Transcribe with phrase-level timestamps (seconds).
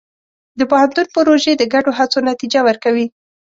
[0.59, 3.05] د پوهنتون پروژې د ګډو هڅو نتیجه ورکوي.